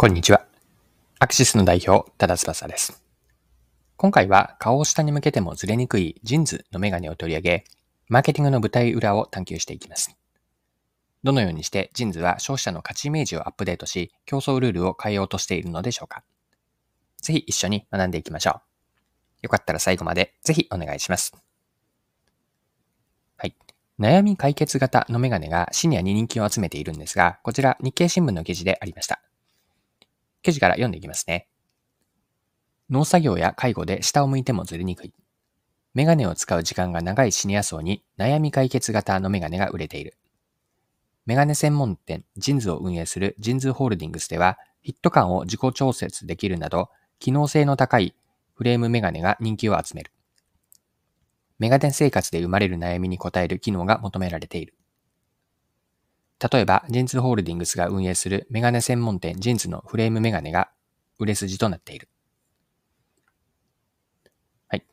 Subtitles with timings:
[0.00, 0.46] こんにちは。
[1.18, 3.04] アクシスの代表、ただ翼です。
[3.98, 7.64] 今回は顔を下に向けてもずれにくいジンズのメガネを取り上げ、
[8.08, 10.16] マーケティングの舞台裏を探求していきます。
[11.22, 16.24] どのようにしてジンズは消費者の価値イメージをアップデートし、競争ルールを変えようとしているのでしょうか。
[17.20, 18.60] ぜひ一緒に学んでいきましょう。
[19.42, 21.34] よかったら最後までぜひお願いします。
[23.36, 23.54] はい。
[23.98, 29.20] 悩み解決型のメガネがシニアに人気を集めているんですが、こちら日経新聞の記事でありました。
[30.42, 31.48] 記事から読んでいきますね。
[32.88, 35.14] 農作業や介護で下を向いてもずれにくい。
[35.94, 40.16] メガネを使う時間が長いシニア層に悩み解決型のメガネが売れている。
[41.26, 48.14] メガネ専門店ジンズを運営するジンズホールディングスでは、ヒット感を自己調節できるなど、機能性の高い
[48.54, 50.12] フレームメガネが人気を集める。
[51.58, 54.74] メガネ生活で生まれる悩みに応える機能が求められている。
[56.40, 60.70] 例えば、ジンズホールディングスが運営するメガネ専門店ジンズのフレームメガネが
[61.18, 62.08] 売れ筋となっている。
[64.68, 64.86] はい。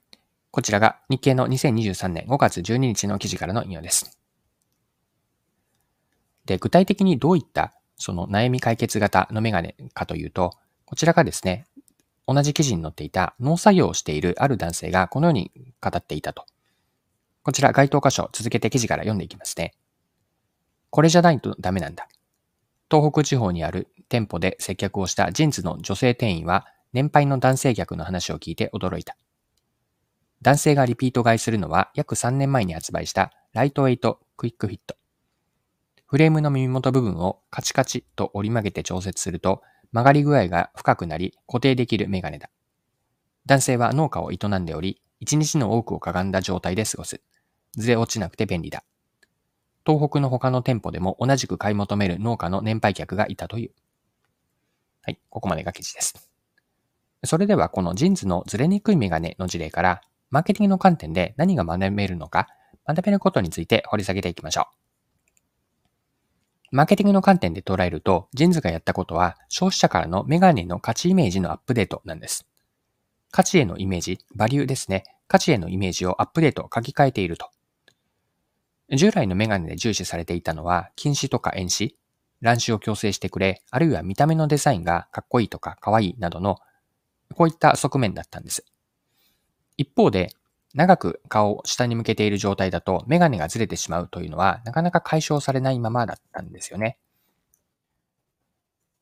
[0.52, 4.20] こちらが日経の2023年5月12日の記事からの引用です。
[6.46, 10.52] で、具体的にどういったその悩み解決型のメガネかというと、
[10.86, 11.66] こちらがですね、
[12.28, 16.46] 同じ記事に載っていた農作業をしているある男性がこのように語っていたと。
[17.44, 19.74] こちら該当箇所続けて記事から読んでいきますね。
[20.90, 22.08] これじゃないとダメなんだ。
[22.90, 29.18] 東北地方にある店舗で接客をした JINS の女性店員は、年配の男性客の話を聞いて驚いた。
[30.42, 34.96] 男性がリピート買いするのは約3年前に発売したライトエイトクイックフィット。
[36.06, 42.50] フレームの耳元部分をカチカチと折り曲げて調節すると曲がり具合が深くなり固定できるメガネだ。
[43.46, 47.22] 男性は農家を営んでおり、一日の多くをかがんだ状態で過ごす。
[47.76, 48.84] ずれ落ちなくて便利だ。
[49.88, 53.72] 東北の他の店舗でも同じく買い求める農家の年配客がいたという。
[55.02, 56.30] はい、ここまでが記事です。
[57.24, 62.50] それではこの JINS のずれにくいメガネの事例から、マーケティングの観点で何が学べるのか、
[62.86, 64.68] 学べることについて掘り下げていきましょ
[66.74, 66.76] う。
[66.76, 72.46] マーケティングの観点で捉えると、 JINS がやったことは消費者からのメガネの価値イメージのアップデートなんです。
[73.32, 75.06] 価値へのイメージ、バリューですね。
[75.30, 77.50] 価値へのイメージをアップデート、書き換えていると。
[78.92, 81.98] 従来のメガネで重視されていたのは、近視とか遠視、
[82.42, 86.58] 乱視を矯正してくれ、あるいは見た目のデザインがかっこいいとかかわいいなどの、
[87.36, 88.64] こういった側面だったんです。
[89.76, 90.32] 一方で、
[90.74, 96.98] 長く顔を下に向けている状態だとメガネがずれてしまうというのはなかなか解消されないままだったんですよね。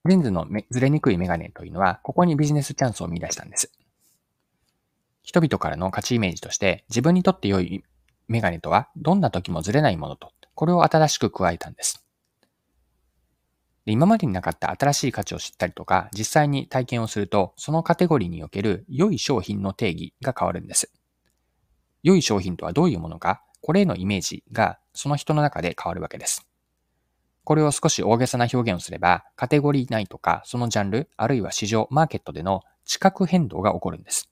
[0.06, 3.72] レンズのずれにくいメガネというのは、ここにビジネスチャンスを見出したんです。
[5.23, 7.84] 人々からの価値イメージとして、自分にとって良い
[8.28, 12.06] メガネとはどんな時もずれないものと、これを新しく加えたんです。
[13.88, 20.91] 今までになかった新しい価値を知ったりとか、実際に体験をすると、そのカテゴリーにおける良い商品の定義が変わるんです。
[22.02, 26.47] 良い商品とはどういうものか、これへのイメージがその人の中で変わるわけです。
[27.44, 34.31] これを少し大げさな表現をすれば、カテゴリー内とか、そのジャンル、あるいは市場、マーケットでの地殻変動が起こるんです。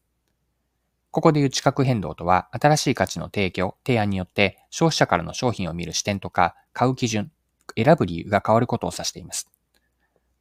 [1.13, 7.31] ここでいう地殻変動とは、新しい価値の提供、提案によって消費者からの商品を見る視点とか、買う基準、
[7.77, 9.47] 選ぶ理由が変わることを指しています。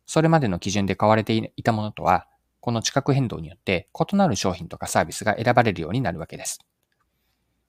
[0.07, 2.27] それまでの基準で買われていたものとは、
[2.61, 6.59] この地殻変動によって異なる商品とかサービスが選ばれるようになるわけです。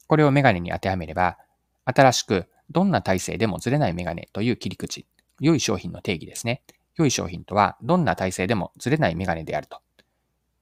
[0.08, 1.38] これをメガネに当てはめれば、
[1.84, 5.06] 新しくどんな体制でもずれないメガネという切り口、
[5.42, 6.64] 良い商品の定義ですね。
[6.96, 9.82] 良い商品とはどんな体制でもずれないメガネであると。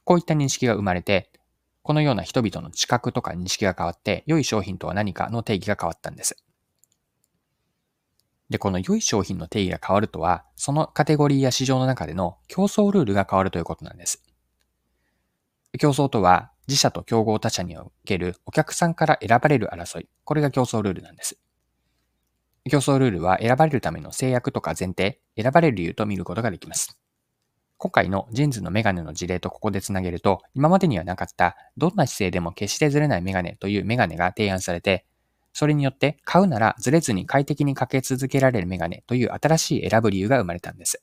[0.05, 1.29] こういった認識が生まれて、
[1.83, 6.37] このような人々の知覚とか認識が変わって、良い商品とは何かの定義が変わったんです。
[8.49, 14.23] で、この良い商品の定義が変わるとは、そのカテゴリーや市場の中での競争ルールが変わるということなんです。
[15.79, 20.09] 競争とは、自社と競合他社におけるお客さんから選ばれる争い。
[20.23, 21.37] これが競争ルールなんです。
[22.69, 27.00] 競争ルールは選ばれるための制約とか前提、選ばれる理由と見ることができます。
[27.81, 35.03] 今回のジーンズのメガネの事例とここでつなげると、今までにはなかった、どんな姿勢でも決してずれないメガネというメガネが提案されて、
[35.51, 41.01] それによって買うならずれずに快適にかけ続けられるメガネという新しい選ぶ理由が生まれたんです。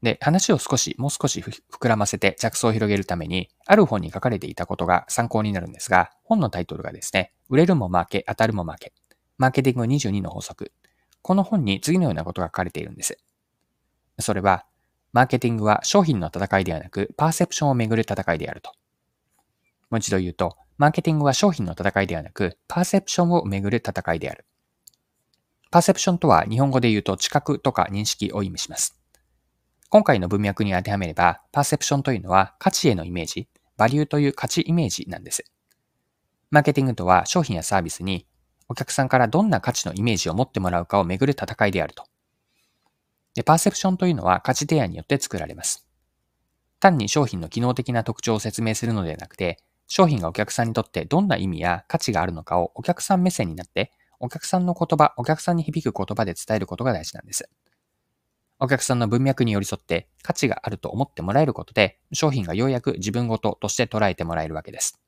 [0.00, 8.94] で、話を少し、もう少し膨らませて着想を広げるために、ある本に書かれていたことが参考になるんですが、本のタイトルがですね、売れるも負け、当たるも負け、
[9.36, 10.72] マーケティング22の法則。
[11.20, 13.18] この本に次のようなことが書かれているんです。
[14.18, 14.66] それは、
[15.12, 18.72] マーケティングは商品の戦いではなく、パーセプションをめぐる戦いであると。
[19.90, 24.44] もう一度言うと、マーケティングは商品の戦いではなく、パーセプションをめぐる戦いである。
[25.70, 28.98] パーセプションとは日本語で言うと知覚とか認識を意味します。
[29.90, 35.44] 今回の文脈に当てはめれば、パーセプションというのは価値へのイメージ、バリューという価値イメージなんです。
[36.50, 38.26] マーケティングとは商品やサービスに
[38.68, 42.04] お客さんからどんな価値のイメージを持ってもらうかをめぐる戦いであると。
[43.38, 45.86] で、パーセプションというのは価値提案によって作られます。
[46.80, 57.48] 単に商品の機能的な特徴を説明するのではなくて、商品がお客さんにとってどんな意味や価値があるのかをお客さん目線になって、お客さんの言葉、お客さんに響く言葉で伝えることが大事なんです。
[58.58, 65.00] お客さんの文脈に寄り添って価値があると思ってもらえることで、商品がようやく自分ごととして捉えてもらえるわけです。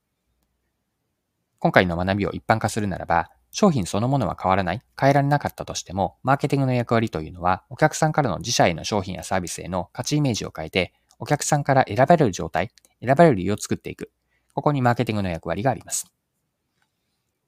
[1.59, 12.71] 今回の学びを一般化するならば、商品そのものは変わらない、変えられなかったとしても、マーケティングの役割というのは、お客さんからの自社への商品やサービスへの価値イメージを変えて、お客さんから選ばれる状態、
[13.05, 14.11] 選ばれる理由を作っていく。
[14.55, 16.13] ここにマーケティングの役割があります。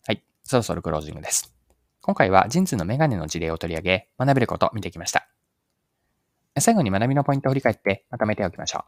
[0.06, 1.54] はい、そろそろクロージングです。
[2.00, 5.28] 今回はジンズのメガネの事例を取り上げ、学べることを見てきました。
[6.58, 8.84] 最後に学びのポイントを振り返ってまとめておきましょ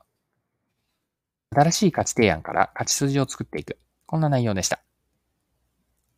[1.53, 1.55] う。
[1.55, 3.79] 新しい価値提案から価値筋を作っていく。
[4.07, 4.81] こんな内容でした。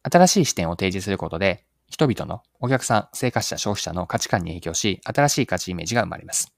[0.08, 6.52] 新しい視点を提示することで、人々のお客さん、生活者、消費者の価値観に影響し、新しい価値イメージが生まれます。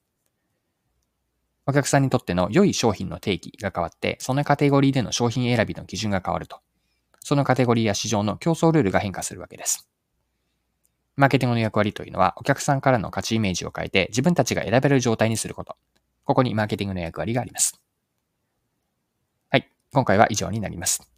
[1.66, 6.60] お客さんにとっての良い商品の定義が変わって、そのカテゴリーでの商品選びの基準が変わると。
[7.20, 9.88] そのカテゴリーや市場の競争ルールが変化するわけです。
[11.16, 15.76] マーケティングの役割というのは、お客さんからの価値イメージを変えて自分たちが選べる状態にすること。
[16.24, 17.80] ここにマーケティングの役割があります。
[19.48, 19.70] はい。
[19.92, 21.17] 今回は以上になります。